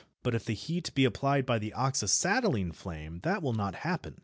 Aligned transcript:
But 0.23 0.33
if 0.33 0.45
the 0.45 0.55
heat 0.55 0.95
be 0.95 1.05
applied 1.05 1.45
by 1.45 1.59
the 1.59 1.73
oxyacetylene 1.77 2.73
flame 2.73 3.19
that 3.21 3.43
will 3.43 3.53
not 3.53 3.75
happen. 3.75 4.15